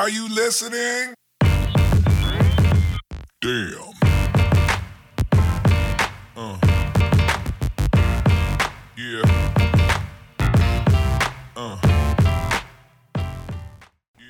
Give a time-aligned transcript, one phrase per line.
[0.00, 1.12] Are you listening?
[3.42, 3.92] Damn.
[6.34, 6.56] Uh.
[8.96, 9.22] Yeah.
[11.54, 11.76] Uh.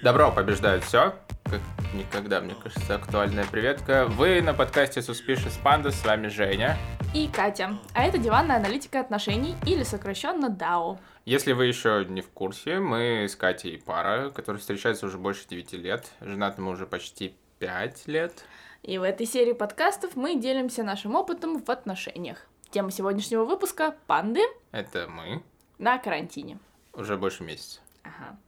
[0.02, 1.14] Добро побеждает все.
[1.44, 1.60] Как
[1.94, 4.06] никогда, мне кажется, актуальная приветка.
[4.06, 6.76] Вы на подкасте Suspicious Panda, с вами Женя.
[7.12, 7.76] И Катя.
[7.92, 10.98] А это диванная аналитика отношений или сокращенно DAO.
[11.24, 15.72] Если вы еще не в курсе, мы с Катей пара, которая встречается уже больше 9
[15.74, 16.08] лет.
[16.20, 18.44] Женаты мы уже почти 5 лет.
[18.82, 22.46] И в этой серии подкастов мы делимся нашим опытом в отношениях.
[22.70, 25.42] Тема сегодняшнего выпуска— панды Это мы.
[25.78, 26.58] на карантине.
[26.92, 27.80] Уже больше месяца.
[28.04, 28.38] Ага.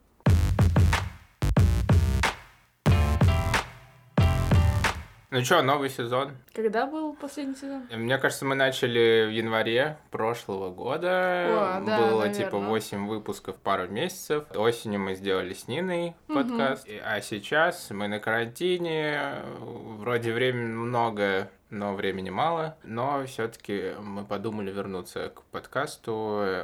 [5.31, 6.33] Ну что, новый сезон.
[6.55, 7.85] Когда был последний сезон?
[7.91, 11.79] Мне кажется, мы начали в январе прошлого года.
[11.79, 12.35] О, да, Было наверно.
[12.35, 14.45] типа 8 выпусков пару месяцев.
[14.55, 16.87] Осенью мы сделали с Ниной подкаст.
[16.87, 19.37] И- А сейчас мы на карантине.
[19.61, 22.77] Вроде времени много, но времени мало.
[22.85, 26.13] Но все-таки мы подумали вернуться к подкасту.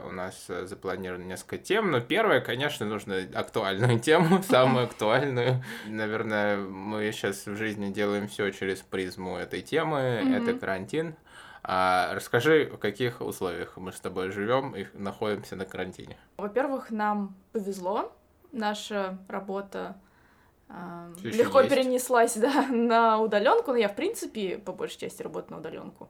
[0.06, 1.91] У нас э, запланировано несколько тем.
[1.91, 5.64] Но первое, конечно, нужно актуальную тему, самую актуальную.
[5.86, 9.77] Наверное, мы сейчас в жизни делаем все через призму этой темы.
[9.84, 11.14] Это карантин.
[11.62, 16.16] А расскажи, в каких условиях мы с тобой живем и находимся на карантине.
[16.36, 18.12] Во-первых, нам повезло.
[18.52, 19.96] Наша работа
[21.22, 21.74] ещё легко есть.
[21.74, 23.72] перенеслась да, на удаленку.
[23.72, 26.08] Но я, в принципе, по большей части работаю на удаленку.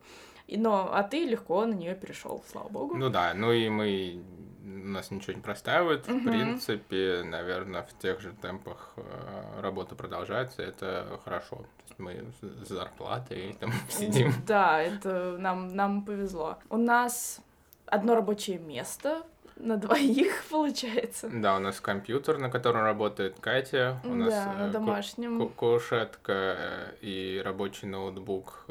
[0.48, 2.96] Но, а ты легко на нее перешел, слава богу.
[2.96, 4.22] Ну да, ну и мы
[4.69, 6.06] нас ничего не простаивает.
[6.06, 6.24] В Мгм.
[6.28, 10.62] принципе, наверное, в тех же темпах э, работа продолжается.
[10.62, 11.56] Это хорошо.
[11.56, 14.33] То есть мы с зарплатой там сидим.
[14.46, 16.58] Да, это нам, нам повезло.
[16.70, 17.41] У нас
[17.86, 19.22] одно рабочее место
[19.56, 21.28] на двоих, получается.
[21.33, 24.00] Да, у нас компьютер, на котором работает Катя.
[24.05, 25.39] У нас да, э, на домашнем.
[25.39, 28.66] ку- кушетка э, и рабочий ноутбук.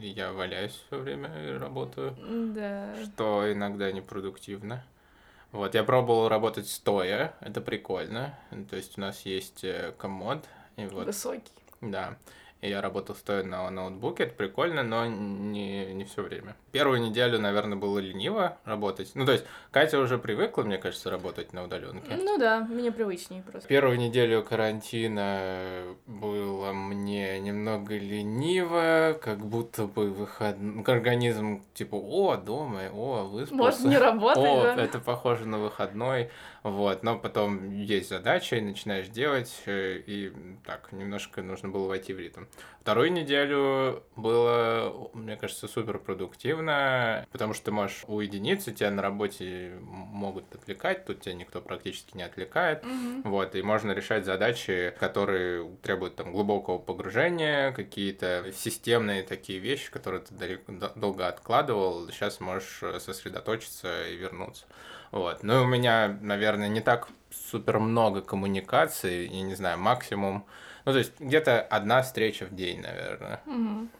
[0.00, 2.14] И Я валяюсь все время и работаю.
[2.54, 2.94] Да.
[3.04, 4.84] что иногда непродуктивно.
[5.54, 8.36] Вот, я пробовал работать стоя, это прикольно.
[8.68, 10.44] То есть у нас есть э, комод,
[10.74, 11.52] и вот, Высокий.
[11.80, 12.16] да.
[12.64, 16.56] Я работал стоя на ноутбуке, это прикольно, но не, не все время.
[16.72, 19.12] Первую неделю, наверное, было лениво работать.
[19.14, 22.16] Ну, то есть, Катя уже привыкла, мне кажется, работать на удаленке.
[22.16, 23.68] Ну да, мне привычнее просто.
[23.68, 30.56] Первую неделю карантина было мне немного лениво, как будто бы выход...
[30.86, 33.54] организм типа, о, дома, о, выспался.
[33.54, 34.82] Может, не работает, О, да?
[34.82, 36.30] это похоже на выходной.
[36.64, 40.32] Вот, но потом есть задача, и начинаешь делать, э, и
[40.64, 42.44] так, немножко нужно было войти в ритм.
[42.80, 49.74] Вторую неделю было, мне кажется, супер продуктивно, потому что ты можешь уединиться, тебя на работе
[49.82, 52.82] могут отвлекать, тут тебя никто практически не отвлекает.
[52.82, 53.22] Мгм.
[53.24, 60.22] Вот, и можно решать задачи, которые требуют там глубокого погружения, какие-то системные такие вещи, которые
[60.22, 64.64] ты далеко- долго откладывал, сейчас можешь э, сосредоточиться и вернуться.
[65.14, 65.44] Вот.
[65.44, 70.44] Ну, и у меня, наверное, не так супер много коммуникаций, я не знаю, максимум.
[70.84, 73.40] Ну, то есть где-то одна встреча в день, наверное.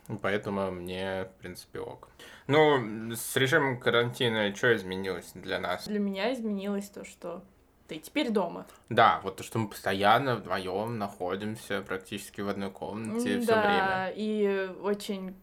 [0.08, 2.08] И Поэтому мне, в принципе, ок.
[2.48, 5.86] Ну, с режимом карантина что изменилось для нас?
[5.86, 7.44] Для меня изменилось то, что
[7.86, 8.66] ты теперь дома.
[8.88, 14.12] Да, вот то, что мы постоянно вдвоем находимся практически в одной комнате все да, время.
[14.16, 15.36] и очень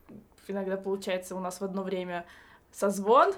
[0.49, 2.25] иногда получается у нас в одно время
[2.71, 3.33] созвон,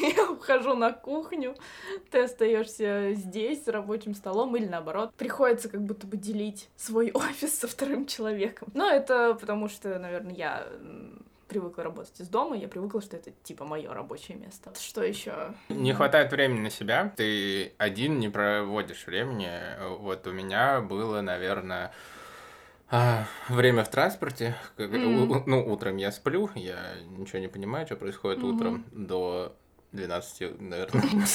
[0.16, 1.54] я ухожу на кухню,
[2.10, 5.12] ты остаешься здесь за рабочим столом или наоборот.
[5.14, 8.68] Приходится как будто бы делить свой офис со вторым человеком.
[8.74, 10.66] Но это потому что, наверное, я
[11.52, 14.72] привыкла работать из дома, я привыкла, что это типа мое рабочее место.
[14.80, 15.54] Что еще?
[15.68, 19.50] Не хватает времени на себя, ты один не проводишь времени.
[19.98, 21.92] Вот у меня было, наверное,
[22.92, 24.54] а, время в транспорте.
[24.78, 25.30] Мгм.
[25.30, 26.76] у- Ну, утром я сплю, я
[27.18, 28.54] ничего не понимаю, что происходит Мгм.
[28.56, 29.56] утром до
[29.92, 31.02] 12, наверное.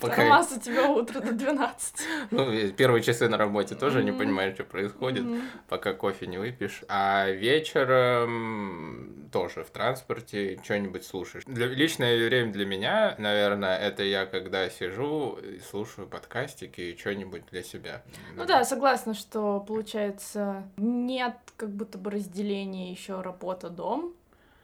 [0.00, 1.94] Пока Нормас у тебя утро до 12.
[2.30, 5.24] ну, первые часы на работе тоже не понимаешь, что происходит.
[5.68, 6.82] Пока кофе не выпьешь.
[6.88, 11.44] А вечером тоже в транспорте что-нибудь слушаешь.
[11.46, 17.42] Для, личное время для меня, наверное, это я когда сижу и слушаю подкастики и что-нибудь
[17.50, 18.02] для себя.
[18.36, 24.14] Ну да, согласна, что получается нет как будто бы разделения еще работа-дом,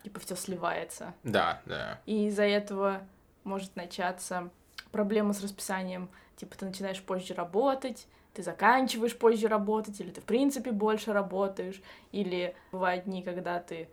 [0.02, 1.12] типа все сливается.
[1.24, 2.00] Да, да.
[2.06, 3.02] И из-за этого
[3.46, 4.50] может начаться
[4.92, 10.24] проблема с расписанием, типа ты начинаешь позже работать, ты заканчиваешь позже работать, или ты в
[10.24, 11.80] принципе больше работаешь,
[12.12, 13.88] или бывают дни, когда ты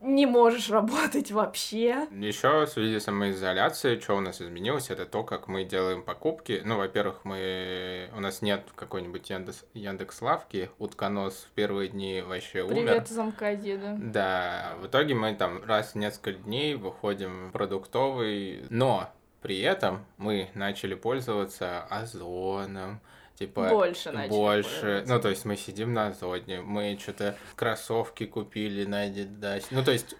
[0.00, 2.06] не можешь работать вообще.
[2.10, 6.62] Еще в связи с самоизоляцией, что у нас изменилось, это то, как мы делаем покупки.
[6.64, 12.62] Ну, во-первых, мы у нас нет какой-нибудь Яндекс, Яндекс Лавки, утконос в первые дни вообще
[12.62, 12.74] умер.
[12.74, 13.96] Привет, замка деда.
[13.98, 19.10] Да, в итоге мы там раз в несколько дней выходим в продуктовый, но
[19.42, 23.00] при этом мы начали пользоваться Озоном,
[23.38, 25.04] типа Больше начали больше.
[25.06, 29.64] Ну, то есть мы сидим на Озоне, мы что-то кроссовки купили на Adidas.
[29.70, 30.16] Ну, то есть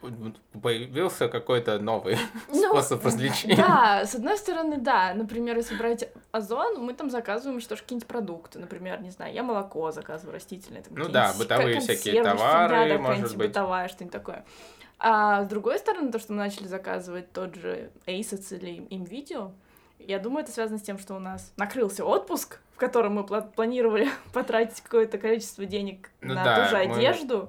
[0.63, 2.17] появился какой-то новый
[2.49, 3.57] Ну, способ развлечения.
[3.57, 5.15] Да, с одной стороны, да.
[5.15, 8.59] Например, если брать Озон, мы там заказываем что ж какие-нибудь продукты.
[8.59, 10.83] Например, не знаю, я молоко заказываю растительное.
[10.83, 13.49] там Ну да, бытовые всякие товары, да, может быть.
[13.49, 14.45] бытовая, что-нибудь такое.
[15.01, 19.53] А с другой стороны, то, что мы начали заказывать тот же Asus или им видео,
[19.99, 23.51] я думаю, это связано с тем, что у нас накрылся отпуск, в котором мы пла-
[23.55, 27.49] планировали потратить какое-то количество денег Ну на да, ту же мы- одежду.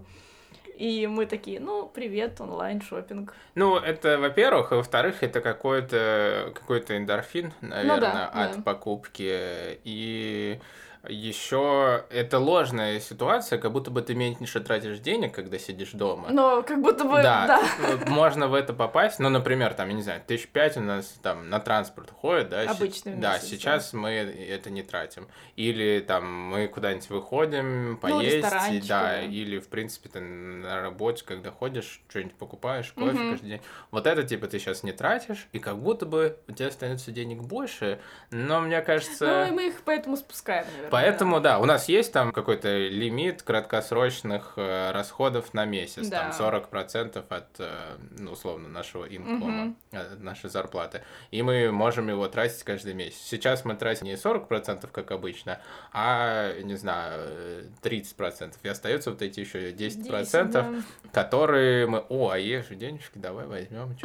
[0.75, 3.33] И мы такие, ну, привет, онлайн шопинг.
[3.55, 8.61] Ну, это, во-первых, и во-вторых, это какой-то какой-то эндорфин, наверное, Ну да, от да.
[8.61, 9.77] покупки.
[9.83, 10.61] И
[11.07, 16.27] еще это ложная ситуация, как будто бы ты меньше тратишь денег, когда сидишь дома.
[16.29, 18.05] Но как будто бы, да, да.
[18.07, 19.19] можно в это попасть.
[19.19, 22.63] Ну, например, там, я не знаю, тысяч пять у нас там на транспорт уходит, да?
[22.63, 25.27] Обычный в Да, месяц, сейчас мы это не тратим.
[25.55, 29.21] Или там мы куда-нибудь выходим, поесть, ресторанчики, да, да.
[29.21, 33.31] или, в принципе, ты на работе, когда ходишь, что-нибудь покупаешь, кофе Мгм.
[33.31, 33.61] каждый день.
[33.91, 37.41] Вот это, типа, ты сейчас не тратишь, и как будто бы у тебя остается денег
[37.41, 37.99] больше,
[38.31, 39.25] но мне кажется...
[39.25, 40.88] Ну, и мы их поэтому спускаем, наверное.
[40.91, 46.31] Поэтому, да, у нас есть там какой-то лимит краткосрочных э, расходов на месяц, Да.
[46.31, 51.01] там 40% от, э, ну, условно, нашего инкома, э, нашей зарплаты.
[51.31, 53.19] И мы можем его тратить каждый месяц.
[53.21, 55.59] Сейчас мы тратим не 40%, как обычно,
[55.91, 58.59] а, не знаю, э, 30%.
[58.63, 61.99] И остается вот эти еще 10%, 10, которые мы...
[62.09, 63.95] О, а есть же денежки, давай возьмем.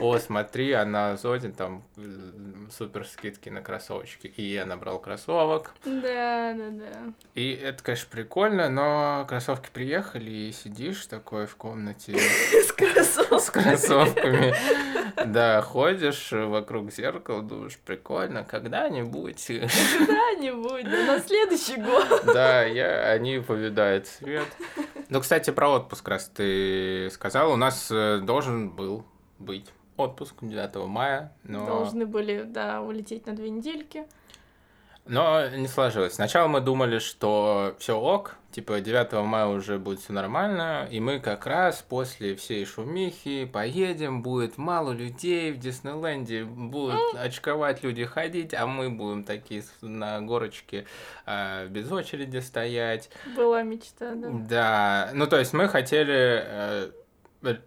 [0.00, 1.82] О, смотри, а на Озоне там
[2.70, 4.26] супер скидки на кроссовочки.
[4.36, 5.74] И я набрал кроссовок.
[6.00, 7.12] Да, да, да.
[7.34, 13.38] И это, конечно, прикольно, но кроссовки приехали, и сидишь такой в комнате С кроссовками.
[13.38, 14.54] с кроссовками.
[15.26, 19.46] Да, ходишь вокруг зеркала, думаешь, прикольно, когда-нибудь.
[19.46, 22.24] Когда-нибудь, да, на следующий год.
[22.26, 24.46] Да, я, они повидают свет.
[25.08, 29.04] Ну, кстати, про отпуск, раз ты сказал, у нас э, должен был
[29.38, 29.66] быть
[29.96, 31.66] отпуск 9 мая, но...
[31.66, 34.06] Должны были, да, улететь на две недельки.
[35.06, 36.14] Но не сложилось.
[36.14, 41.18] Сначала мы думали, что все ок, типа 9 мая уже будет все нормально, и мы
[41.18, 48.54] как раз после всей шумихи поедем, будет мало людей в Диснейленде, будут очковать люди ходить,
[48.54, 50.86] а мы будем такие на горочке
[51.26, 53.10] а, без очереди стоять.
[53.36, 54.28] Была мечта, да.
[54.30, 56.90] Да, ну то есть мы хотели э, э,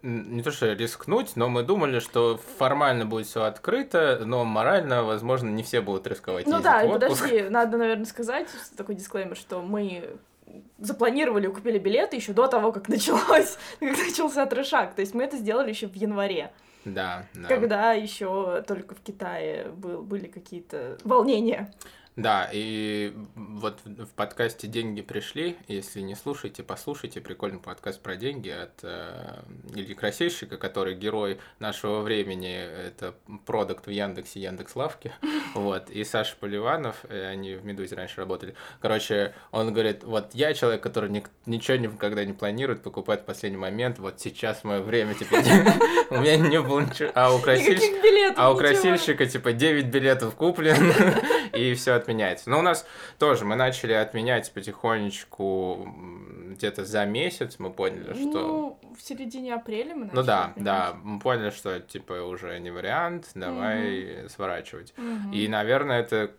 [0.02, 5.48] не то что рискнуть, но мы думали, что формально будет все открыто, но морально, возможно,
[5.48, 6.46] не все будут рисковать.
[6.46, 10.16] Ну да, подожди, надо, наверное, сказать такой дисклеймер, что мы
[10.78, 14.94] запланировали, купили билеты еще до того, как началось, как начался трешак.
[14.94, 16.52] То есть мы это сделали еще в январе,
[16.84, 17.48] Да, да.
[17.48, 21.72] когда еще только в Китае был, были какие-то волнения.
[22.16, 25.58] Да, и вот в подкасте «Деньги пришли».
[25.68, 27.20] Если не слушайте, послушайте.
[27.20, 29.42] Прикольный подкаст про деньги от э,
[29.74, 32.54] Ильи Красильщика, который герой нашего времени.
[32.54, 33.14] Это
[33.44, 35.12] продукт в Яндексе, Яндекс.Лавке.
[35.54, 35.90] Вот.
[35.90, 38.54] И Саша Поливанов, э, они в «Медузе» раньше работали.
[38.80, 43.58] Короче, он говорит, вот я человек, который ник- ничего никогда не планирует, покупает в последний
[43.58, 43.98] момент.
[43.98, 45.34] Вот сейчас мое время, типа,
[46.10, 47.10] у меня не было ничего.
[47.14, 48.34] А у красильщика...
[48.36, 50.92] А красильщика типа 9 билетов куплен,
[51.54, 52.48] и все отменяется.
[52.50, 52.86] Но у нас
[53.18, 55.92] тоже мы начали отменять потихонечку
[56.52, 57.56] где-то за месяц.
[57.58, 58.22] Мы поняли, что.
[58.22, 62.70] Ну, в середине апреля мы Ну да, начали да, мы поняли, что типа уже не
[62.70, 64.94] вариант, давай сворачивать.
[64.96, 65.32] Мгм.
[65.32, 66.30] И, наверное, это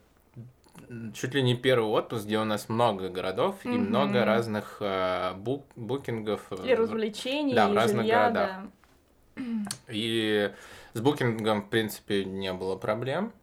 [1.14, 3.88] чуть ли не первый отпуск, где у нас много городов и Мгм.
[3.90, 6.42] много разных э, бук- букингов.
[6.52, 8.52] э, И развлечений, Да, в и разных жилья, городах.
[9.36, 9.42] да.
[9.90, 10.52] И
[10.94, 13.34] с букингом, в принципе, не было проблем.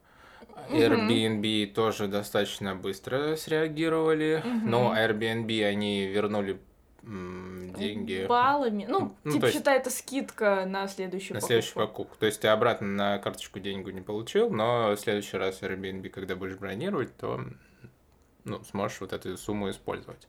[0.71, 6.59] Airbnb тоже достаточно быстро среагировали, но Airbnb они вернули
[7.03, 8.87] деньги Баллами.
[8.89, 11.47] Ну, Ну, типа, считай, это скидка на следующую на покупку.
[11.49, 12.17] следующую покупку.
[12.19, 16.35] То есть ты обратно на карточку деньги не получил, но в следующий раз Airbnb, когда
[16.35, 17.41] будешь бронировать, то
[18.45, 20.27] ну, сможешь вот эту сумму использовать.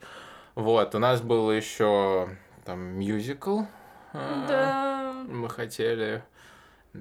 [0.56, 2.30] Вот, у нас был еще
[2.66, 3.62] там мюзикл.
[4.14, 5.34] а, Да.
[5.34, 6.24] Мы хотели,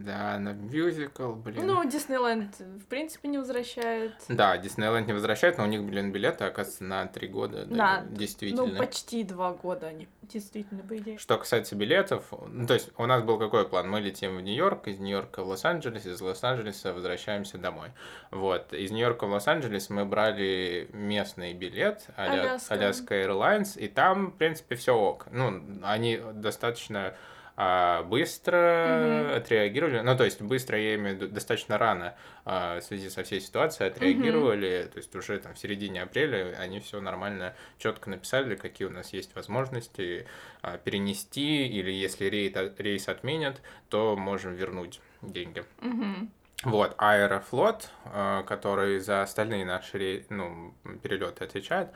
[0.02, 1.66] Да, на мюзикл, блин.
[1.66, 4.12] Ну, Диснейленд, в принципе, не возвращает.
[4.28, 7.64] Да, Диснейленд не возвращает, но у них, блин, билеты, оказывается, на три года.
[7.66, 8.66] Да, Да, действительно.
[8.66, 11.18] Ну, почти два года они действительно, по идее.
[11.18, 13.88] Что касается билетов, ну, то есть у нас был какой план?
[13.88, 17.90] Мы летим в Нью-Йорк, из Нью-Йорка в Лос-Анджелес, из Лос-Анджелеса возвращаемся домой.
[18.30, 22.74] Вот, из Нью-Йорка в Лос-Анджелес мы брали местный билет, а-ля Аляска.
[22.74, 25.26] Аляска Airlines, и там, в принципе, все ок.
[25.30, 27.14] Ну, они достаточно
[27.56, 29.36] а, быстро Мгм.
[29.36, 33.22] отреагировали, ну, то есть быстро, я имею в виду, достаточно рано а, в связи со
[33.22, 38.56] всей ситуацией отреагировали, то есть уже там в середине апреля они все нормально, четко написали,
[38.56, 40.26] какие у нас есть возможности
[40.62, 45.64] а, перенести, или если рейд- рейс отменят, то можем вернуть деньги.
[45.80, 46.30] Мгм.
[46.64, 51.90] Вот, Аэрофлот, э, который за остальные наши ну, перелеты отвечает,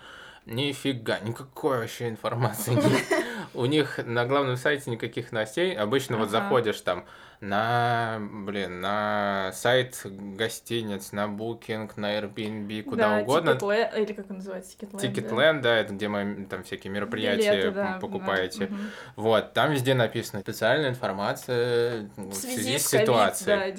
[0.45, 3.03] нифига, никакой вообще информации нет.
[3.55, 5.77] У них на главном сайте никаких новостей.
[5.77, 6.41] Обычно вот Ага.
[6.43, 7.05] заходишь там
[7.41, 13.51] на, блин, на сайт гостиниц, на Booking, на Airbnb, куда Да, угодно.
[13.51, 15.01] Ticketland, или как он называется, Ticketland.
[15.01, 15.09] да.
[15.09, 18.67] Ticketland, да, это где мы там всякие мероприятия Билеты, да, покупаете.
[18.67, 18.91] да, мгм.
[19.17, 23.47] Вот, там везде написано специальная информация в связи, с с ковид, ситуацией.
[23.47, 23.71] да, да,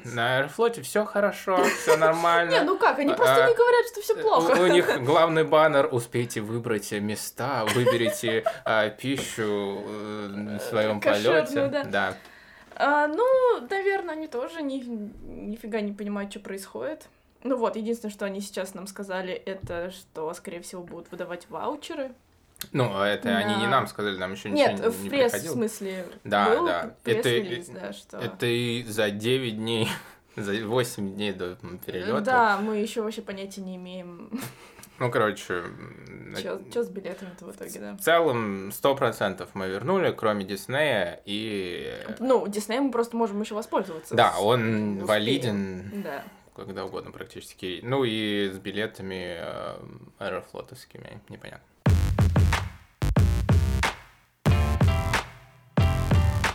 [0.00, 0.14] 19.
[0.14, 2.50] на Аэрофлоте все хорошо, все нормально.
[2.50, 4.60] Не, ну как, они просто А, не говорят, что все плохо.
[4.60, 11.84] У, них главный баннер «Успейте выбрать места, выберите а, пищу э, в своем Кошерную, полете».
[11.90, 12.14] да.
[12.78, 17.08] А, ну, наверное, они тоже ни, нифига не понимают, что происходит.
[17.42, 22.12] Ну вот, единственное, что они сейчас нам сказали, это что, скорее всего, будут выдавать ваучеры.
[22.72, 25.34] Ну, это они не нам сказали, нам еще ничего Нет, не, в не пресс, в
[25.34, 25.52] приходило.
[25.52, 26.94] смысле, Да, был да.
[27.04, 28.18] пресс-релиз, Это- да, что...
[28.18, 29.88] Это и за 9 дней,
[30.36, 32.20] за 8 дней до перелета.
[32.22, 34.30] Да, мы еще вообще понятия не имеем,
[34.98, 35.62] Ну, короче,
[36.70, 37.96] что с билетами-то в итоге, да.
[37.96, 41.92] В целом, сто процентов мы вернули, кроме Диснея, и...
[42.18, 44.14] Ну, Дисней мы просто можем еще воспользоваться.
[44.14, 45.06] Да, он успеем.
[45.06, 46.24] валиден Да.
[46.54, 47.80] когда угодно практически.
[47.82, 49.76] Ну и с билетами э,
[50.18, 51.66] аэрофлотовскими, непонятно.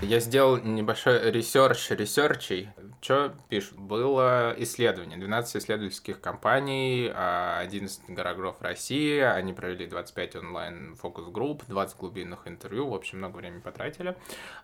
[0.02, 2.70] Я сделал небольшой research ресерчей.
[3.02, 3.78] Что пишут?
[3.78, 5.18] Было исследование.
[5.18, 9.20] 12 исследовательских компаний, а, 11 городов России.
[9.20, 12.90] Они провели 25 онлайн фокус-групп, 20 глубинных интервью.
[12.90, 14.18] В общем, много времени потратили.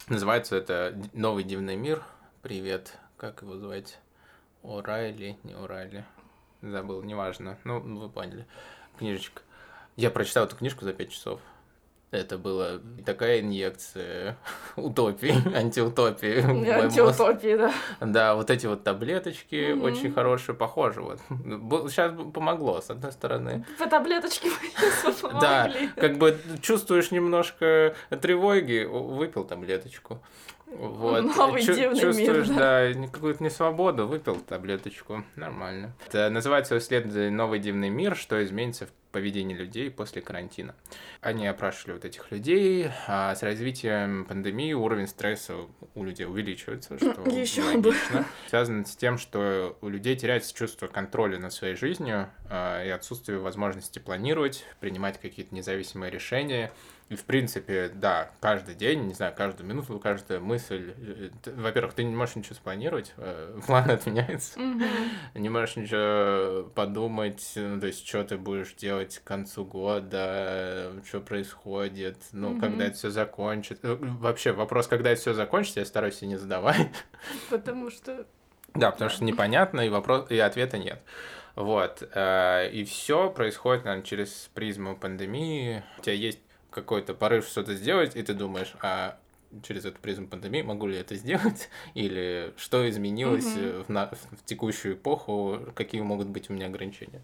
[0.08, 2.02] Называется это «Новый дивный мир».
[2.42, 2.98] Привет.
[3.16, 4.00] Как его звать?
[4.64, 6.04] Орайли, не Орайли.
[6.64, 7.60] Забыл, неважно.
[7.64, 8.48] Ну, вы поняли.
[8.98, 9.44] Книжечка.
[9.96, 11.42] Я прочитал эту книжку за 5 часов.
[12.10, 14.38] Это была такая инъекция
[14.78, 16.40] утопии, антиутопии.
[16.72, 17.74] Антиутопии, да.
[18.00, 19.84] Да, вот эти вот таблеточки Мгм.
[19.84, 21.02] очень хорошие, похожи.
[21.02, 21.20] Вот.
[21.92, 23.66] Сейчас помогло, с одной стороны.
[23.78, 24.50] По таблеточке
[25.42, 30.22] Да, как бы чувствуешь немножко тревоги, выпил таблеточку.
[30.72, 31.24] Вот.
[31.38, 35.24] Новый Чу- дивный чувствуешь, мир, да, какую-то несвободу, выпил таблеточку.
[35.36, 35.94] Нормально.
[36.08, 38.16] Это называется исследование «Новый дивный мир.
[38.16, 40.76] Что изменится в поведении людей после карантина».
[41.22, 45.56] Они опрашивали вот этих людей, а с развитием пандемии уровень стресса
[45.96, 47.30] у людей увеличивается, что бы.
[47.32, 48.26] логично.
[48.50, 54.00] Связано с тем, что у людей теряется чувство контроля над своей жизнью и отсутствие возможности
[54.00, 56.72] планировать, принимать какие-то независимые решения.
[57.10, 60.94] И, в принципе, да, каждый день, не знаю, каждую минуту, каждая мысль...
[60.98, 64.60] э, Во-первых, ты не можешь ничего спланировать, э, план отменяется.
[64.60, 64.84] Мгм.
[65.36, 71.22] Не можешь ничего подумать, ну, то есть, что ты будешь делать к концу года, что
[71.22, 72.62] происходит, ну, Мгм.
[72.62, 73.88] когда это все закончится.
[73.88, 76.90] Э, Вообще, вопрос, когда это все закончится, я стараюсь себе не задавать.
[77.50, 78.26] Потому что...
[78.74, 81.02] Да, потому что непонятно, и, вопрос, и ответа нет.
[81.58, 82.08] Вот.
[82.14, 85.84] э, И все происходит, наверное, через призму пандемии.
[85.98, 89.18] У тебя есть какой-то порыв что-то сделать, и ты думаешь, а
[89.64, 91.70] через эту призму пандемии могу ли я это сделать?
[91.96, 97.22] Или что изменилось э, в, на- в текущую эпоху, какие могут быть у меня ограничения?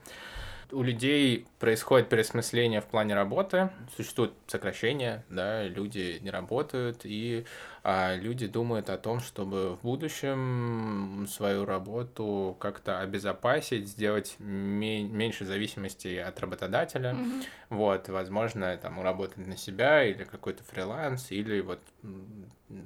[0.73, 7.45] У людей происходит переосмысление в плане работы, существует сокращение, да, люди не работают, и
[7.83, 15.45] а, люди думают о том, чтобы в будущем свою работу как-то обезопасить, сделать ме- меньше
[15.45, 17.13] зависимости от работодателя.
[17.13, 17.43] Мгм.
[17.69, 21.79] Вот, возможно, там работать на себя или какой-то фриланс, или вот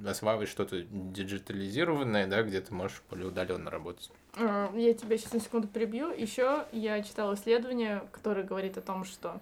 [0.06, 4.10] осваивать что-то диджитализированное, да, где ты можешь более удаленно работать.
[4.36, 6.10] А, Я тебя сейчас на секунду перебью.
[6.10, 9.40] Еще я читала исследование, которое говорит о том, что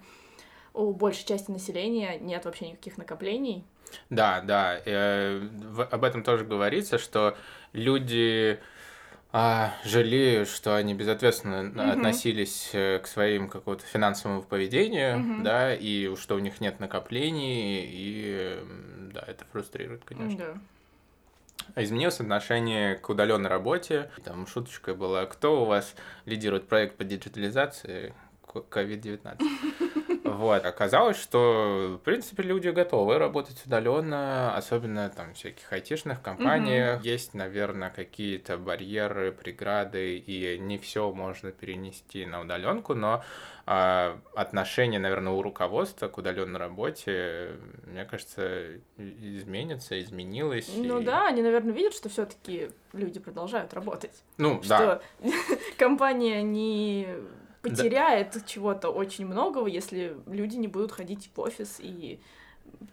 [0.75, 3.65] у большей части населения нет вообще никаких накоплений.
[4.11, 7.37] Да, да, э, в- об этом тоже говорится, что
[7.73, 8.59] люди
[9.39, 11.91] а, жалеют, что они безответственно Мгм.
[11.91, 15.43] относились э, к своим какому-то финансовому поведению, Мгм.
[15.45, 18.59] да, и что у них нет накоплений, и
[19.13, 20.59] да, это фрустрирует, конечно.
[21.75, 21.83] Да.
[21.83, 24.11] изменилось отношение к удаленной работе.
[24.25, 28.15] Там шуточка была, кто у вас лидирует проект по диджитализации
[28.47, 29.43] COVID-19.
[30.37, 37.01] Вот, оказалось, что, в принципе, люди готовы работать удаленно, особенно там всяких айтишных компаниях.
[37.01, 37.09] Mm-hmm.
[37.09, 43.25] Есть, наверное, какие-то барьеры, преграды, и не все можно перенести на удаленку, но
[43.69, 50.71] а, отношение, наверное, у руководства к удаленной работе, мне кажется, изменится, изменилось.
[50.77, 51.05] Ну и...
[51.05, 54.23] да, они, наверное, видят, что все-таки люди продолжают работать.
[54.39, 55.31] Ну, что да.
[55.79, 57.09] компания не
[57.71, 58.41] потеряет да.
[58.41, 62.21] чего-то очень многого, если люди не будут ходить в офис и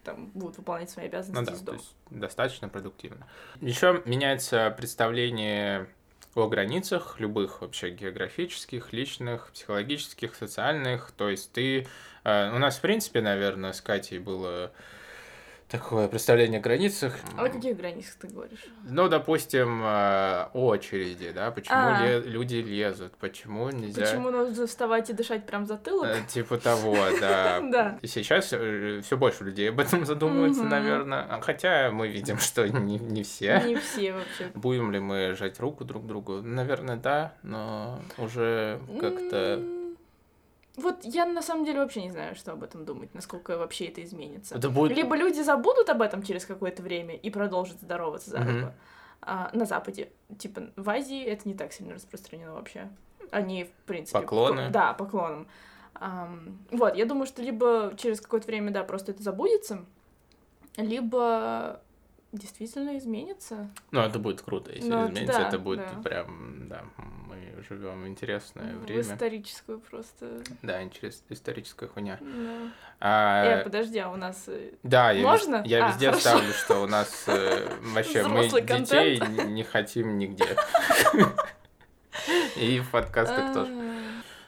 [0.03, 1.77] там будут выполнять свои обязанности ну, да, из дома.
[1.77, 3.27] То есть достаточно продуктивно.
[3.61, 5.87] Еще меняется представление
[6.35, 11.11] о границах любых вообще географических, личных, психологических, социальных.
[11.11, 11.87] То есть ты...
[12.23, 14.71] Э, у нас, в принципе, наверное, с Катей было
[15.73, 17.15] такое представление о границах.
[17.35, 18.63] А о каких границах ты говоришь?
[18.83, 22.05] Ну, допустим, э, очереди, да, почему а.
[22.05, 24.05] ле- люди лезут, почему нельзя...
[24.05, 26.07] Почему нужно вставать и дышать прям затылок?
[26.07, 27.59] Э, типа того, да.
[27.73, 27.97] Да.
[28.03, 31.25] И сейчас э, все больше людей об этом задумываются, наверное.
[31.27, 33.59] А хотя мы видим, что не, не все.
[33.65, 34.51] Не все вообще.
[34.53, 36.43] Будем ли мы жать руку друг другу?
[36.43, 39.59] Наверное, да, но уже как-то
[40.75, 44.03] вот я на самом деле вообще не знаю, что об этом думать, насколько вообще это
[44.03, 44.55] изменится.
[44.55, 44.97] Это будет...
[44.97, 48.73] Либо люди забудут об этом через какое-то время и продолжат здороваться за руку.
[49.21, 50.09] А, на Западе.
[50.37, 52.89] Типа в Азии это не так сильно распространено вообще.
[53.31, 54.19] Они, в принципе...
[54.19, 54.69] Поклоны?
[54.69, 55.47] Да, поклоном.
[55.95, 59.85] Um, вот, я думаю, что либо через какое-то время, да, просто это забудется,
[60.75, 61.81] либо
[62.33, 63.69] действительно изменится.
[63.91, 66.01] Ну, это будет круто, если Но, изменится, да, это будет да.
[66.01, 66.83] прям, да,
[67.27, 69.01] мы живем в интересное в время.
[69.01, 70.41] историческую просто.
[70.63, 72.17] Да, интерес, историческая хуйня.
[72.19, 72.71] Да.
[72.99, 73.45] А...
[73.45, 75.61] Э, подожди, а у нас э, да, можно?
[75.65, 76.21] Я, я а, везде хорошо.
[76.21, 80.55] ставлю, что у нас э, вообще мы детей не хотим нигде.
[82.57, 83.71] И в подкастах тоже.
[83.71, 83.93] А.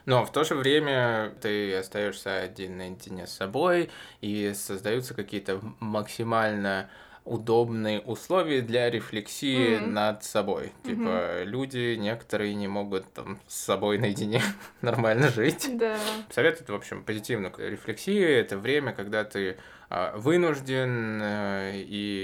[0.05, 3.89] Но в то же время ты остаешься один наедине с собой,
[4.21, 6.89] и создаются какие-то максимально
[7.25, 9.87] удобные условия для рефлексии mm-hmm.
[9.87, 10.71] над собой.
[10.83, 10.89] Mm-hmm.
[10.89, 14.41] Типа люди некоторые не могут там с собой наедине
[14.81, 15.67] нормально жить.
[15.73, 15.97] Да.
[16.29, 18.39] Советуют, в общем, позитивную рефлексию.
[18.39, 19.57] Это время, когда ты
[19.89, 22.14] а, вынужден э, и...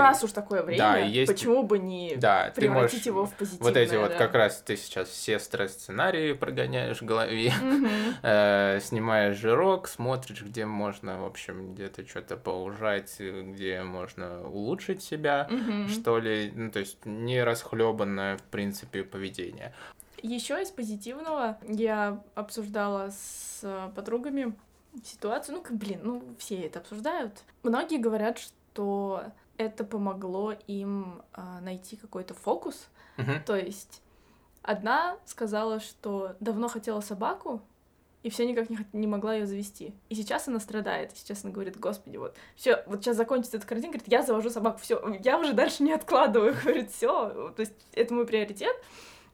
[0.00, 1.32] Э, раз уж такое время, да, есть...
[1.32, 3.06] почему бы не да, превратить можешь...
[3.06, 3.68] его в позитивное?
[3.68, 4.00] Вот эти да.
[4.00, 7.52] вот как раз ты сейчас все стресс-сценарии прогоняешь в голове,
[8.22, 15.48] э, снимаешь жирок, смотришь, где можно, в общем, где-то что-то поужать, где можно улучшить себя,
[15.88, 16.52] что ли.
[16.54, 19.72] Ну, то есть не расхлебанное, в принципе, поведение.
[20.22, 24.54] Еще из позитивного я обсуждала с подругами
[25.04, 25.56] ситуацию.
[25.56, 27.42] Ну, как, блин, ну, все это обсуждают.
[27.62, 29.24] Многие говорят, что
[29.60, 32.88] это помогло им а, найти какой-то фокус.
[33.18, 33.44] Uh-huh.
[33.44, 34.00] То есть
[34.62, 37.60] одна сказала, что давно хотела собаку,
[38.22, 39.94] и все никак не, не могла ее завести.
[40.08, 41.12] И сейчас она страдает.
[41.14, 44.78] Сейчас она говорит, господи, вот, все, вот сейчас закончится этот карантин, говорит, я завожу собаку,
[44.78, 48.74] все, я уже дальше не откладываю, говорит, все, то есть это мой приоритет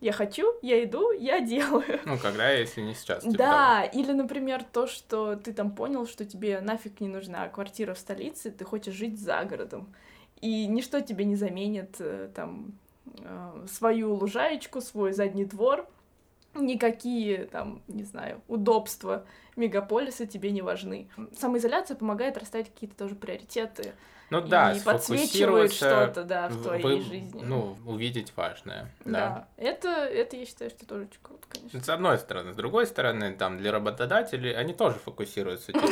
[0.00, 2.00] я хочу, я иду, я делаю.
[2.04, 3.22] Ну, когда, если не сейчас.
[3.22, 4.00] Типа да, того.
[4.00, 8.50] или, например, то, что ты там понял, что тебе нафиг не нужна квартира в столице,
[8.50, 9.94] ты хочешь жить за городом.
[10.40, 12.72] И ничто тебе не заменит э, там
[13.20, 15.86] э, свою лужаечку, свой задний двор,
[16.62, 21.08] никакие там, не знаю, удобства мегаполиса тебе не важны.
[21.38, 23.94] Самоизоляция помогает расставить какие-то тоже приоритеты
[24.28, 27.42] ну да, и подсвечивает что-то, да, в твоей вы, жизни.
[27.44, 28.90] Ну, увидеть важное.
[29.04, 29.12] Да.
[29.12, 29.48] да.
[29.56, 31.80] Это, это я считаю, что тоже очень круто, конечно.
[31.80, 32.52] С одной стороны.
[32.52, 35.86] С другой стороны, там, для работодателей, они тоже фокусируются, типа,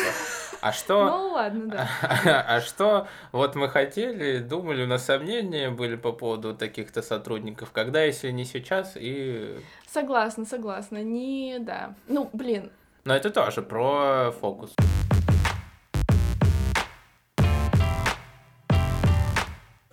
[0.61, 1.05] а что...
[1.15, 1.89] Ну ладно, да.
[2.47, 8.03] А что вот мы хотели, думали, у нас сомнения были по поводу таких-то сотрудников, когда,
[8.03, 9.59] если не сейчас, и...
[9.95, 11.05] Согласна, согласна.
[11.05, 11.95] Не, да.
[12.09, 12.73] Ну, блин.
[13.05, 14.75] Но это тоже про фокус.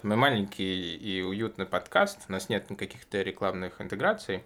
[0.01, 4.41] Мы маленький и уютный подкаст, у нас нет каких-то рекламных интеграций.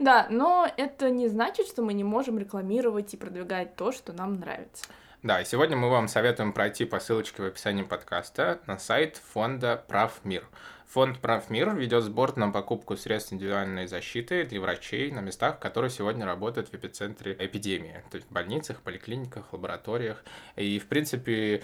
[0.00, 4.40] Да, но это не значит, что мы не можем рекламировать и продвигать то, что нам
[4.40, 4.86] нравится.
[5.22, 9.84] Да, и сегодня мы вам советуем пройти по ссылочке в описании подкаста на сайт фонда
[9.86, 10.44] «Прав Мир».
[10.88, 15.90] Фонд «Прав Мир» ведет сбор на покупку средств индивидуальной защиты для врачей на местах, которые
[15.90, 20.24] сегодня работают в эпицентре эпидемии, то есть в больницах, поликлиниках, лабораториях.
[20.54, 21.62] И, в принципе,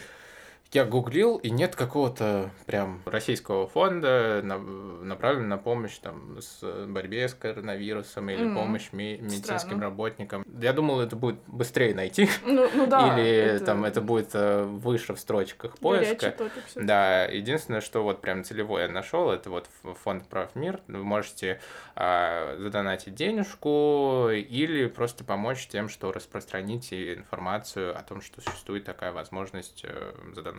[0.72, 7.28] Я гуглил, и нет какого-то прям российского фонда, на- направленного на помощь там с борьбе
[7.28, 8.54] с коронавирусом или Мгм.
[8.56, 9.82] помощь ме- медицинским Странно.
[9.82, 10.44] работникам.
[10.62, 13.18] Я думал, это будет быстрее найти, Ну, ну да.
[13.20, 16.30] или там это будет э, выше в строчках поиска.
[16.30, 16.62] топик.
[16.76, 19.68] Да, единственное, что вот прям целевое я нашел, это вот
[20.02, 20.80] фонд прав мир.
[20.88, 21.60] Вы можете
[21.94, 29.12] а, задонатить денежку или просто помочь тем, что распространите информацию о том, что существует такая
[29.12, 29.84] возможность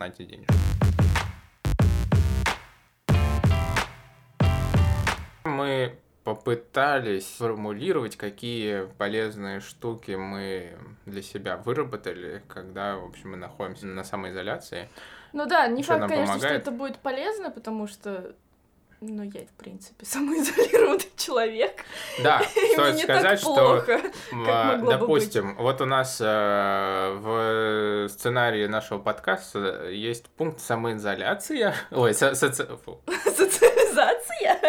[0.04, 0.54] задонатить денежку.
[5.44, 10.72] Мы попытались сформулировать, какие полезные штуки мы
[11.04, 14.88] для себя выработали, когда, в общем, мы находимся на самоизоляции.
[15.32, 16.62] Ну да, не Что факт, конечно, помогает?
[16.62, 18.34] что это будет полезно, потому что
[19.00, 21.84] ну, я, в принципе, самоизолированный человек.
[22.22, 24.00] Да, стоит сказать, что плохо.
[24.46, 27.26] А, Допустим, вот у нас э, в
[28.08, 31.74] сценарии нашего подкаста есть пункт самоизоляция.
[31.90, 32.66] Ой, со- соци-.
[33.36, 34.60] Социализация?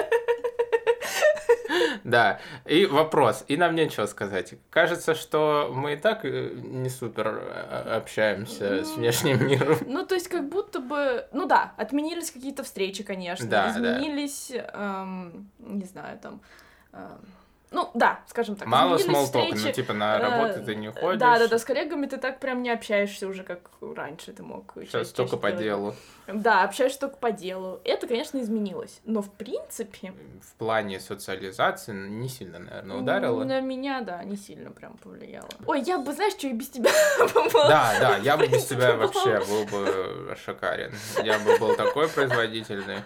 [2.03, 2.39] да.
[2.65, 4.53] И вопрос, и нам нечего сказать.
[4.69, 9.77] Кажется, что мы и так э, не супер э, общаемся с Ну, внешним миром.
[9.85, 13.97] Ну, то есть, как будто бы, ну да, отменились какие-то встречи, конечно, Да, да.
[13.99, 16.41] изменились, эм, не знаю, там,
[16.93, 17.25] эм,
[17.71, 21.19] ну да, скажем так, Мало смолтока, ну типа на э, работу ты не ходишь.
[21.19, 24.73] Да, да, да, с коллегами ты так прям не общаешься уже, как раньше ты мог.
[24.75, 25.63] Сейчас чаще только по делать.
[25.63, 25.95] делу.
[26.27, 27.81] Да, общаешься только по делу.
[27.83, 29.01] Это, конечно, изменилось.
[29.03, 30.13] Но в принципе.
[30.41, 33.43] В плане социализации не сильно, наверное, ударило.
[33.43, 35.49] На меня, да, не сильно прям повлияло.
[35.65, 36.91] Ой, я бы, знаешь, что и без тебя.
[37.65, 40.93] Да, да, я бы без тебя вообще был бы шикарен.
[41.23, 42.99] Я бы был такой производительный.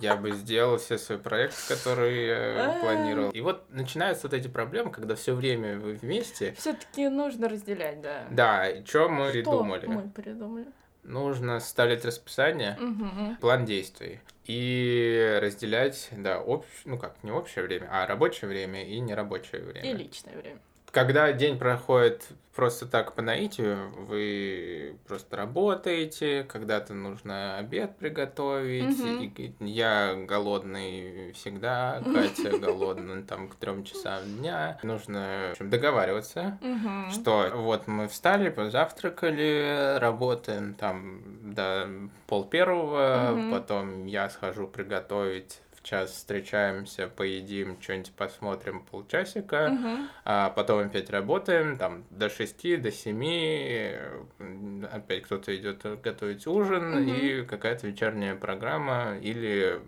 [0.00, 2.80] Я бы сделал все свои проекты, которые я А.
[2.80, 3.30] планировал.
[3.30, 6.52] И вот начинаются вот эти проблемы, когда все время вы вместе.
[6.58, 8.26] Все-таки нужно разделять, да.
[8.30, 9.86] Да, и что мы Что придумали?
[9.86, 10.66] мы придумали?
[11.02, 13.36] Нужно составлять расписание, Мгм.
[13.40, 16.66] план действий и разделять, да, общ...
[16.84, 19.88] ну как, не общее время, а рабочее время и нерабочее время.
[19.90, 20.58] И личное время.
[20.92, 28.98] Когда день проходит просто так по наитию, вы просто работаете, когда-то нужно обед приготовить.
[28.98, 29.22] Мгм.
[29.22, 34.78] и я голодный всегда, Катя голодная там к трем часам дня.
[34.82, 37.10] Нужно в общем, договариваться, Мгм.
[37.12, 41.20] что вот мы встали, позавтракали, работаем там
[41.54, 41.88] до
[42.26, 43.50] пол первого, Мгм.
[43.52, 45.60] потом я схожу приготовить.
[45.80, 50.08] В час встречаемся, поедим, что-нибудь посмотрим полчасика, Мгм.
[50.26, 53.96] а потом опять работаем, там, до 6, до 7,
[54.38, 57.08] м, опять кто-то идет готовить ужин, Мгм.
[57.08, 59.80] и какая-то вечерняя программа или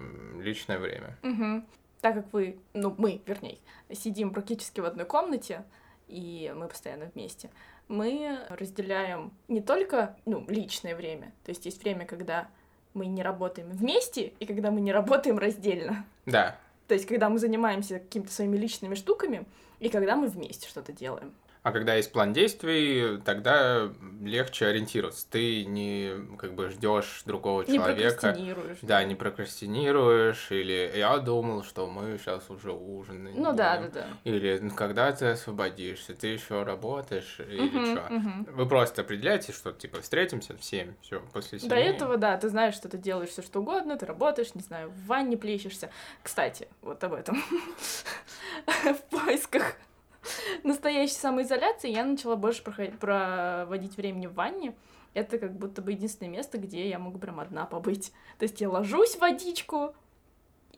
[0.43, 1.19] личное время.
[1.23, 1.67] Мгм.
[2.01, 3.59] Так как вы, ну мы, вернее,
[3.93, 5.63] сидим практически в одной комнате,
[6.09, 7.51] и мы постоянно вместе,
[7.89, 12.49] мы разделяем не только ну, личное время, то есть есть время, когда
[12.95, 16.05] мы не работаем вместе, и когда мы не работаем раздельно.
[16.27, 16.57] Да,
[16.89, 19.45] То есть, когда мы занимаемся какими-то своими личными штуками,
[19.81, 21.33] и когда мы вместе что-то делаем.
[21.63, 23.89] А когда есть план действий, тогда
[24.21, 25.27] легче ориентироваться.
[25.31, 28.15] Ты не как бы ждешь другого Не человека.
[28.21, 28.79] прокрастинируешь.
[28.83, 33.41] Да, не прокрастинируешь, или я думал, что мы сейчас уже ужинаем.
[33.41, 34.07] Ну да, да, да.
[34.25, 38.07] Или «Ну, когда ты освободишься, ты еще работаешь, или Мгм, что.
[38.11, 38.45] мгм.
[38.51, 41.69] Вы просто определяете, что типа встретимся в 7, все, после 7.
[41.69, 44.91] До этого, да, ты знаешь, что ты делаешь все что угодно, ты работаешь, не знаю,
[44.91, 45.91] в ванне плещешься.
[46.23, 47.41] Кстати, вот об этом.
[48.67, 49.75] В поисках
[50.65, 54.75] настоящей самоизоляции я начала больше проходить, проводить времени в ванне.
[55.15, 58.13] Это как будто бы единственное место, где я могу прям одна побыть.
[58.39, 59.95] То есть я ложусь в водичку,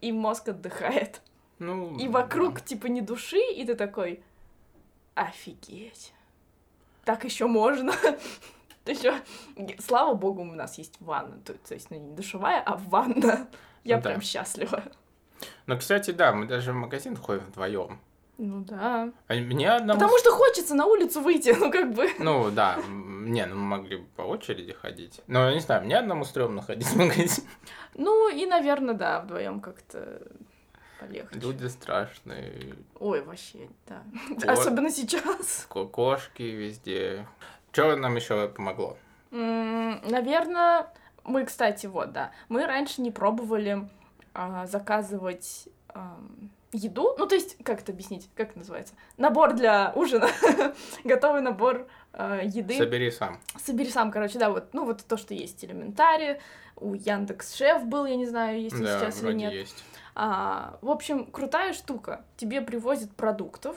[0.01, 1.23] и мозг отдыхает.
[1.59, 4.23] Ну, И вокруг типа не души, и ты такой,
[5.15, 6.13] офигеть,
[7.05, 7.93] так еще можно.
[8.87, 9.15] Еще,
[9.79, 13.49] слава богу, у нас есть ванна, то, то есть ну, не душевая, а ванна.
[13.83, 14.11] Я Ну да.
[14.11, 14.83] прям счастлива.
[15.65, 17.99] Ну, кстати, да, мы даже в магазин ходим вдвоем.
[18.39, 19.13] Ну да.
[19.29, 19.99] А мне одному...
[20.01, 22.09] Потому что хочется на улицу выйти, ну как бы.
[22.19, 25.21] Ну, да, не, ну мы могли бы по очереди ходить.
[25.27, 27.45] Но, я не знаю, мне одному стрёмно ходить в магазин.
[27.95, 30.21] Ну и, наверное, да, вдвоем как-то
[30.99, 31.39] полегче.
[31.39, 34.03] Люди страшные, Ой, вообще, да.
[34.31, 34.45] Вот.
[34.45, 35.67] Особенно сейчас.
[35.69, 37.27] ко- кошки везде.
[37.73, 38.97] Что нам еще помогло?
[39.31, 40.89] Наверное,
[41.25, 43.89] мы, кстати, вот, да, мы раньше не пробовали
[44.33, 47.15] а, заказывать ам, еду.
[47.19, 48.29] Ну, то есть, как это объяснить?
[48.35, 48.95] Как это называется?
[49.17, 50.29] Набор для ужина.
[51.05, 52.77] Готовый набор а, еды.
[52.77, 53.39] Собери сам.
[53.59, 56.41] Собери сам, короче, да, вот, ну, вот то, что есть в элементаре.
[56.77, 59.53] У Яндекс Шеф был, я не знаю, есть ли да, сейчас или нет.
[59.53, 59.85] есть.
[60.17, 62.25] А, в общем, крутая штука.
[62.37, 63.77] Тебе привозят продуктов,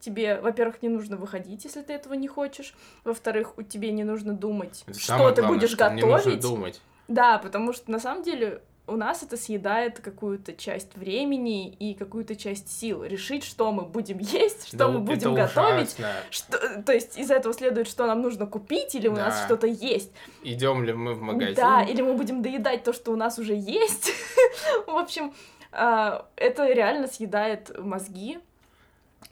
[0.00, 2.72] Тебе, во-первых, не нужно выходить, если ты этого не хочешь.
[3.02, 6.40] Во-вторых, у тебе не нужно думать, Это что ты главное, будешь что Не нужно готовить.
[6.40, 6.80] думать.
[7.08, 12.34] Да, потому что на самом деле у нас это съедает какую-то часть времени и какую-то
[12.36, 13.04] часть сил.
[13.04, 15.94] Решить, что мы будем есть, что Да, мы будем готовить.
[15.98, 16.12] ужасно.
[16.30, 19.44] Что, то есть из этого следует, что нам нужно купить, или у нас Да.
[19.44, 20.10] что-то есть.
[20.42, 21.54] Идем ли мы в магазин?
[21.54, 24.10] Да, или мы будем доедать то, что у нас уже есть.
[24.86, 25.34] В общем,
[25.70, 28.38] а, это реально съедает мозги.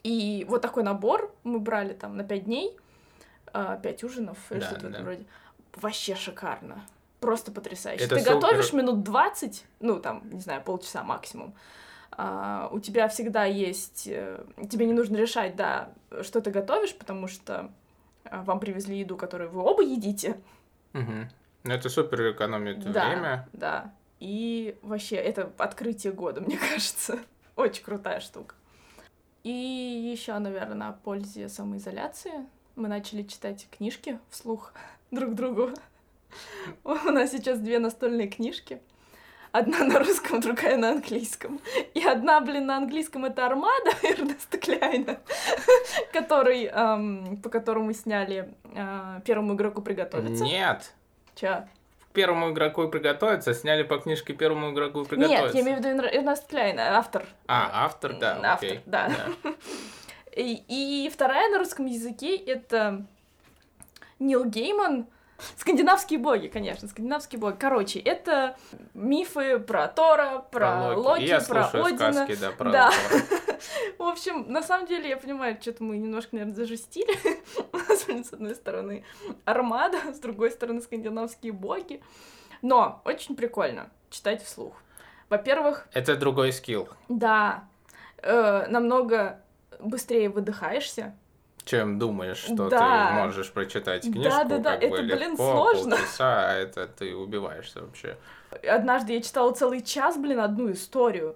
[0.03, 2.77] И вот такой набор мы брали там на 5 дней,
[3.53, 5.25] 5 ужинов или что-то в этом роде.
[5.75, 6.85] Вообще шикарно.
[7.19, 8.05] Просто потрясающе.
[8.05, 8.35] Это Ты супер.
[8.35, 11.55] готовишь минут 20, ну там, не знаю, полчаса максимум.
[12.11, 14.07] А, у тебя всегда есть...
[14.07, 17.71] э, Тебе не нужно решать, да, что ты готовишь, потому что
[18.25, 20.39] а, вам привезли еду, которую вы оба едите.
[20.93, 21.29] Мгм.
[21.63, 23.47] Ну, это супер экономит Да, время.
[23.53, 23.93] да.
[24.19, 27.19] И вообще, это открытие года, мне кажется.
[27.55, 28.55] Очень крутая штука.
[29.43, 32.33] И еще, наверное, о пользе самоизоляции.
[32.75, 34.73] Мы начали читать книжки вслух
[35.11, 35.71] друг другу.
[36.83, 38.81] У нас сейчас две настольные книжки.
[39.53, 41.59] Одна на русском, другая на английском.
[41.93, 45.19] И одна, блин, на английском это Армада Эрнеста Кляйна,
[46.13, 50.43] который, эм, по которому сняли э, первому игроку приготовиться.
[50.43, 50.93] Нет.
[51.35, 51.65] Чё?
[52.13, 55.45] Первому игроку приготовиться сняли по книжке первому игроку приготовиться.
[55.45, 57.25] Нет, я имею в виду Эрн- Эрнест Кляйн, автор.
[57.47, 58.81] А, автор, да, автор, окей.
[58.85, 59.09] да.
[60.35, 63.05] И, и вторая на русском языке это
[64.19, 65.07] Нил Гейман.
[65.57, 67.57] Скандинавские боги, конечно, скандинавские боги.
[67.59, 68.57] Короче, это
[68.93, 72.13] мифы про Тора, про, Локи, И я про слушаю Одина.
[72.13, 72.91] сказки, да, про Да.
[73.97, 77.17] В общем, на самом деле, я понимаю, что-то мы немножко, наверное, зажестили.
[77.71, 79.03] У нас, с одной стороны,
[79.45, 82.01] армада, с другой стороны, скандинавские боги.
[82.61, 84.73] Но очень прикольно читать вслух.
[85.29, 87.65] Во-первых, Это другой скилл, да,
[88.17, 89.41] э, намного
[89.79, 91.15] быстрее выдыхаешься.
[91.67, 93.07] Чем думаешь, что Да.
[93.09, 95.95] ты можешь прочитать Да, книжку, да, да, как бы это, блин, легко, сложно.
[95.97, 98.17] полчаса, а это ты убиваешься вообще.
[98.67, 101.35] Однажды я читала целый час, блин, одну историю.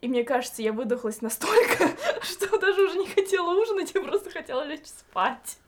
[0.00, 1.88] И мне кажется, я выдохлась настолько,
[2.22, 5.58] что даже уже не хотела ужинать, я просто хотела лечь спать.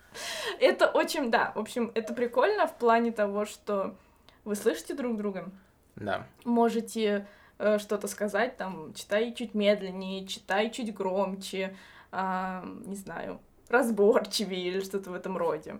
[0.60, 3.94] Это очень, да, в общем, это прикольно в плане того, что
[4.44, 5.50] вы слышите друг друга,
[5.96, 6.26] Да.
[6.44, 7.26] можете
[7.58, 11.76] э, что-то сказать, там, читай чуть медленнее, читай чуть громче,
[12.10, 13.38] а, не знаю,
[13.72, 15.78] разборчивее или что-то в этом роде.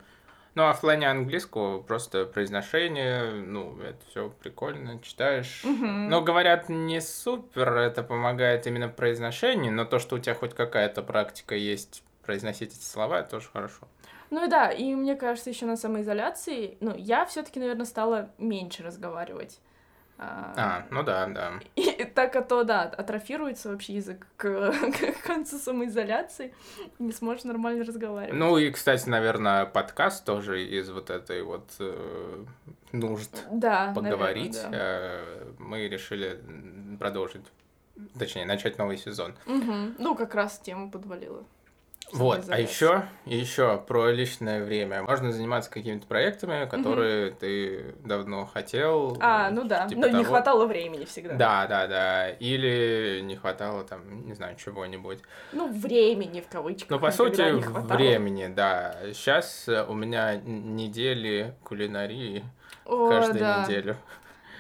[0.55, 5.63] Ну, а в плане английского просто произношение, ну, это все прикольно, читаешь.
[5.65, 6.11] Мгм.
[6.11, 10.55] Но говорят, не супер это помогает именно в произношении, но то, что у тебя хоть
[10.55, 13.89] какая-то практика есть произносить эти слова, это тоже хорошо.
[14.29, 18.83] Ну и да, и мне кажется, еще на самоизоляции, ну, я все-таки, наверное, стала меньше
[18.83, 19.59] разговаривать.
[20.23, 21.53] А, А, ну да, да.
[21.77, 24.73] И так, а то, да, атрофируется вообще язык к,
[25.23, 26.55] к концу самоизоляции,
[26.99, 28.39] и не сможешь нормально разговаривать.
[28.39, 32.45] Ну и, кстати, наверное, подкаст тоже из вот этой вот э,
[32.93, 34.55] нужд да, поговорить.
[34.55, 34.79] наверное, да.
[34.79, 36.41] э, мы решили
[36.99, 37.45] продолжить,
[38.19, 39.35] точнее, начать новый сезон.
[39.47, 39.97] Мгм.
[39.99, 41.45] Ну, как раз тему подвалила.
[42.13, 45.03] Вот, а еще, еще про личное время.
[45.03, 49.17] Можно заниматься какими-то проектами, которые ты давно хотел.
[49.21, 50.25] А, ну да, типа но не того.
[50.25, 51.35] хватало времени всегда.
[51.35, 52.31] Да, да, да.
[52.31, 55.21] Или не хватало там, не знаю, чего-нибудь.
[55.53, 56.91] Ну, времени в кавычках.
[56.91, 58.97] Ну, по сути, не времени, да.
[59.13, 62.45] Сейчас у меня недели кулинарии
[62.85, 63.65] О, каждую да.
[63.65, 63.97] неделю.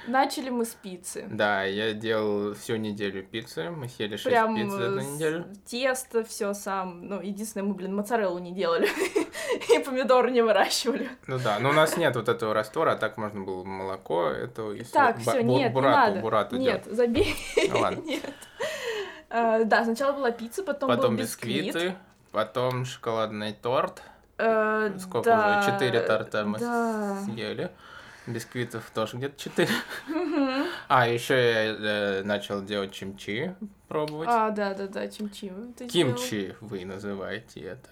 [0.06, 1.26] Начали мы с пиццы.
[1.30, 3.70] Да, я делал всю неделю пиццы.
[3.70, 5.46] Мы съели 6 Прям пиц за одну э, неделю.
[5.64, 7.06] тесто все сам.
[7.06, 8.88] Ну, единственное, мы, блин, моцареллу не делали.
[9.74, 11.08] И помидоры не выращивали.
[11.26, 14.74] Ну да, но у нас нет вот этого раствора, а так можно было молоко, это
[14.92, 16.20] Так, все, нет, бурату, не надо.
[16.20, 17.34] бурату Нет, забей.
[17.70, 18.00] Ну ладно.
[18.04, 18.24] Нет.
[19.30, 21.66] А, Да, сначала была пицца, потом, Потом был бисквит.
[21.66, 21.94] бисквиты,
[22.32, 24.02] потом шоколадный торт.
[24.38, 25.28] Э, Сколько
[25.62, 25.72] уже?
[25.72, 27.70] Четыре торта мы съели.
[28.26, 29.70] Бисквитов тоже где-то четыре.
[30.08, 30.66] Мгм.
[30.88, 33.54] А, еще я э, начал делать чимчи,
[33.88, 34.28] пробовать.
[34.30, 35.52] А, да, да, да, чимчи.
[35.76, 35.88] ты.
[35.88, 37.90] Кимчи вы называете это.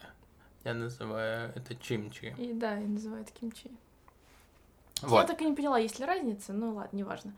[0.64, 2.34] Я называю это чимчи.
[2.38, 3.70] И да, и называют кимчи.
[5.02, 5.26] Я Вот.
[5.26, 7.32] так и не поняла, есть ли разница, ну ладно, неважно.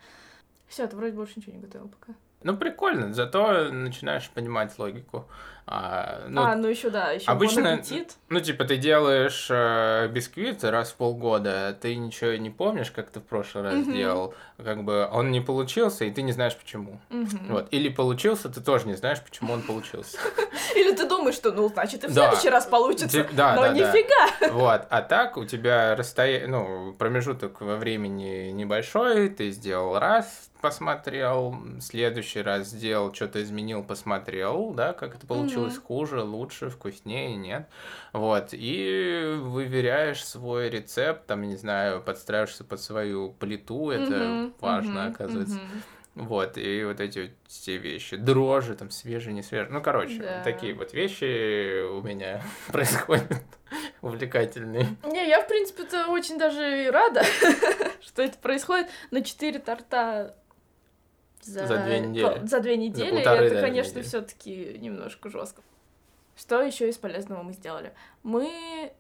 [0.67, 2.15] Все, ты вроде больше ничего не готовил пока.
[2.43, 5.29] Ну, прикольно, зато начинаешь понимать логику.
[5.67, 7.81] А, ну, а, ну еще да, еще обычно-.
[8.29, 13.21] Ну, типа, ты делаешь э, бисквит раз в полгода, ты ничего не помнишь, как ты
[13.21, 13.93] в прошлый раз Мгм.
[13.93, 14.35] делал.
[14.63, 17.01] Как бы он не получился, и ты не знаешь почему.
[17.11, 17.47] Мгм.
[17.49, 17.69] Вот.
[17.71, 20.19] Или получился, ты тоже не знаешь, почему он получился.
[20.75, 23.27] Или ты думаешь, что, ну, значит, и в следующий раз получится.
[23.33, 24.53] Но нифига.
[24.53, 24.83] Вот.
[24.91, 32.43] А так у тебя расстояние, ну, промежуток во времени небольшой, ты сделал раз, посмотрел, следующий
[32.43, 35.83] раз сделал, что-то изменил, посмотрел, да, как это получилось Мгм.
[35.83, 37.69] хуже, лучше, вкуснее, нет.
[38.13, 45.61] Вот, и выверяешь свой рецепт, там, не знаю, подстраиваешься под свою плиту, это важно, оказывается.
[46.15, 49.73] Вот, и вот эти вот все вещи, дрожжи, там, свежие, не свежие.
[49.73, 50.43] Ну, короче, Да.
[50.43, 53.33] такие вот вещи у меня происходят
[54.03, 54.97] увлекательные.
[55.05, 57.23] Не, я, в принципе-то, очень даже и рада,
[58.03, 60.37] что это происходит на 4 торта
[61.43, 62.47] за, За две недели.
[62.47, 63.09] За две недели.
[63.09, 65.63] и полторы это, даже конечно, все-таки немножко жестко.
[66.37, 67.93] Что еще из полезного мы сделали?
[68.23, 68.93] Мы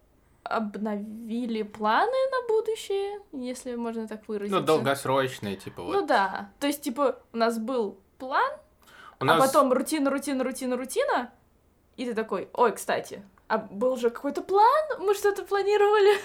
[0.43, 4.61] обновили планы на будущее, если можно так выразиться.
[4.61, 5.95] Ну, долгосрочные, типа вот.
[5.95, 6.51] Ну да.
[6.59, 8.51] То есть, типа, у нас был план,
[9.21, 11.31] У а нас потом рутина, рутина, рутина, рутина,
[11.97, 16.17] и ты такой, ой, кстати, а был же какой-то план, мы что-то планировали,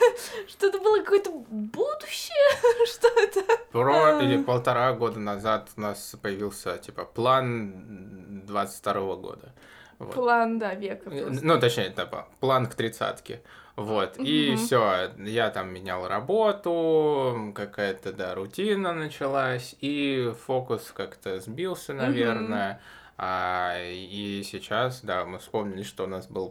[0.47, 3.41] что-то было какое-то будущее, что это?
[3.69, 4.23] про А.
[4.23, 9.53] или полтора года назад у нас появился, типа, план 22 года.
[9.99, 10.13] Вот.
[10.13, 11.09] План, да, века.
[11.09, 11.45] просто.
[11.45, 13.41] Ну, точнее, типа, план к тридцатке.
[13.75, 14.17] Вот.
[14.19, 22.79] И все, я там менял работу, какая-то, да, рутина началась, и фокус как-то сбился, наверное.
[23.19, 26.49] А, и сейчас, да, мы вспомнили, что у нас был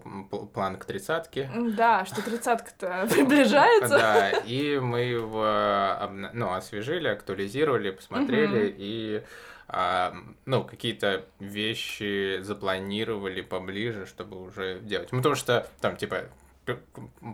[0.52, 1.48] план к тридцатке.
[1.76, 3.96] Да, что тридцатка-то приближается.
[3.96, 9.22] Да, и мы его ну, освежили, актуализировали, посмотрели и
[9.68, 15.10] а, ну, какие-то вещи запланировали поближе, чтобы уже делать.
[15.12, 16.24] Ну, Потому что там, типа,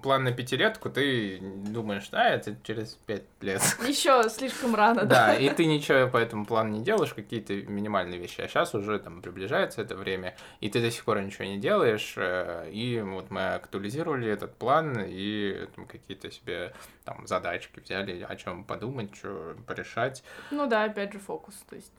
[0.02, 3.62] план на пятилетку, ты думаешь, а, это через пять лет.
[3.86, 5.34] Еще слишком рано, Да, да.
[5.34, 8.40] и ты ничего по этому плану не делаешь, какие-то минимальные вещи.
[8.40, 12.14] А сейчас уже там приближается это время, и ты до сих пор ничего не делаешь.
[12.16, 16.72] э, И вот мы актуализировали этот план и какие-то себе
[17.04, 20.22] там задачки взяли, о чем подумать, что порешать.
[20.50, 21.92] Ну да, опять же фокус, то есть.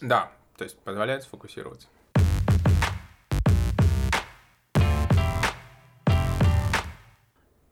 [0.00, 1.88] Да, то есть позволяет сфокусироваться.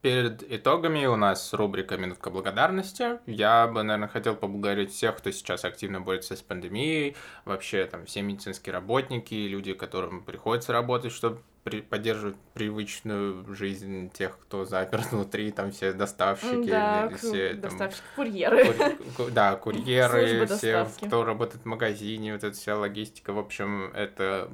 [0.05, 3.21] Перед итогами у нас рубрика «Минутка благодарности».
[3.25, 8.21] Я бы, наверное, хотел поблагодарить всех, кто сейчас активно борется с пандемией, вообще там все
[8.21, 15.51] медицинские работники, люди, которым приходится работать, чтобы при- поддерживать привычную жизнь тех, кто заперт внутри,
[15.51, 18.65] там все доставщики, Да, все там доставщики, курьеры.
[18.65, 21.07] Кури- ку- Да, курьеры, все, доставки.
[21.07, 23.33] кто работает в магазине, вот эта вся логистика.
[23.33, 24.51] В общем, это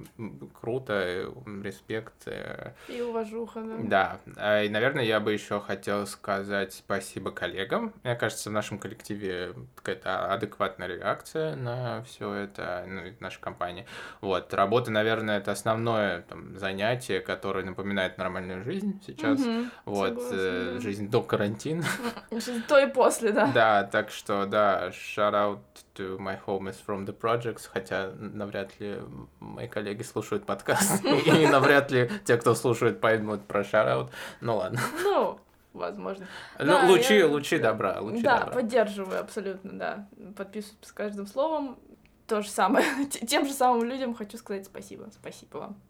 [0.61, 1.29] круто, э,
[1.63, 2.15] респект.
[2.27, 3.77] э, И уважуха, да.
[3.81, 7.93] Да, А, и, наверное, я бы еще хотел сказать спасибо коллегам.
[8.05, 13.85] Мне кажется, в нашем коллективе какая-то адекватная реакция на все это, ну, наша компания.
[14.21, 19.39] Вот, работа, наверное, это основное там, занятие, которое напоминает нормальную жизнь сейчас.
[19.41, 20.81] Мгм, Вот, согласна, э, да.
[20.81, 21.85] жизнь до карантина.
[22.31, 23.47] Сейчас То и после, да.
[23.55, 25.59] Да, так что, да, shout out
[25.95, 28.99] to my homies from the projects, хотя навряд ли
[29.41, 34.11] мои коллеги слушают подкаст, и навряд ли те, кто слушает, поймут про shout out.
[34.41, 34.81] Ну ладно.
[35.03, 35.41] Ну,
[35.73, 36.27] возможно.
[36.59, 38.55] Ну, Да, лучи, я- лучи добра, лучи да, добра.
[38.55, 40.09] поддерживаю абсолютно, да.
[40.37, 41.79] Подписываюсь с каждым словом.
[42.27, 42.85] То же самое.
[43.11, 45.09] Тем же самым людям хочу сказать спасибо.
[45.13, 45.81] Спасибо вам.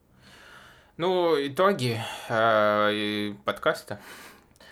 [1.01, 3.99] Ну, итоги э, и подкаста.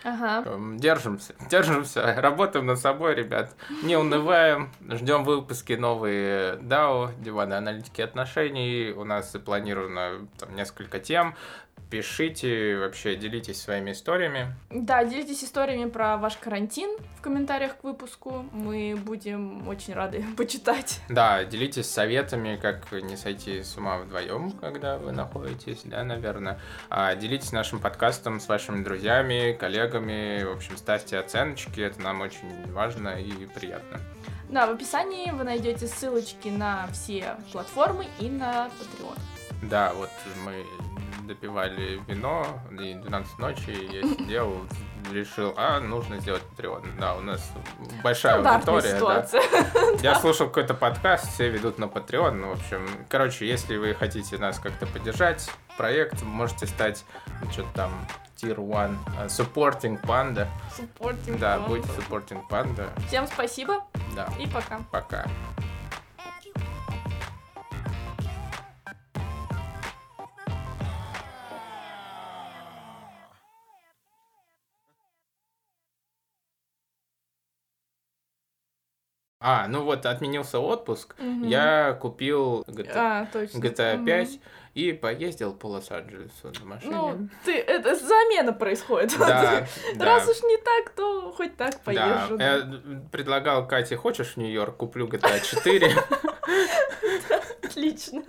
[0.03, 0.47] Ага.
[0.47, 3.55] Эм, Держимся, держимся, работаем над собой, ребят.
[3.81, 8.91] Не унываем, ждем выпуски новые DAO, диваны аналитики отношений.
[8.91, 11.33] У нас запланировано там несколько тем.
[11.89, 14.53] Пишите, вообще делитесь своими историями.
[14.69, 18.45] Да, делитесь историями про ваш карантин в комментариях к выпуску.
[18.51, 21.01] Мы будем очень рады почитать.
[21.09, 26.59] Да, делитесь советами, как не сойти с ума вдвоем, когда вы находитесь, да, наверное.
[26.91, 30.43] А, делитесь нашим подкастом с вашими друзьями, коллегами.
[30.43, 33.99] В общем, ставьте оценочки, это нам очень важно и приятно.
[34.49, 39.17] Да, в описании вы найдете ссылочки на все платформы и на Patreon.
[39.63, 40.09] Да, вот
[40.45, 40.63] мы
[41.29, 44.65] допивали вино, и 12 ночи я сидел,
[45.11, 46.99] решил, а, нужно сделать Patreon.
[46.99, 47.51] Да, у нас
[48.03, 48.97] большая Стандартная аудитория, да.
[48.97, 49.41] ситуация.
[50.01, 52.31] Я слушал какой-то подкаст, все ведут на Patreon.
[52.31, 57.05] Ну, в общем, короче, если вы хотите нас как-то поддержать, проект, можете стать
[57.51, 57.91] что-то там
[58.35, 60.47] Tier 1 э, Supporting Panda.
[60.75, 61.67] Supporting Да, Panda.
[61.67, 62.89] будьте Supporting Panda.
[63.07, 63.83] Всем спасибо
[64.15, 64.79] Да, и пока.
[64.91, 65.25] пока.
[79.41, 81.43] А, ну вот отменился отпуск, Мгм.
[81.47, 83.57] я купил GTA, А, точно.
[83.59, 84.05] GTA Мгм.
[84.05, 84.39] 5
[84.73, 86.91] и поездил по Лос-Анджелесу на машине.
[86.93, 89.17] Ну, ты, это замена происходит.
[89.17, 90.05] да, да.
[90.05, 92.37] Раз уж не так, то хоть так Да, поезжу.
[92.37, 92.55] да.
[92.57, 95.95] я предлагал Кате, хочешь в Нью-Йорк, куплю GTA 4.
[97.63, 98.23] Отлично.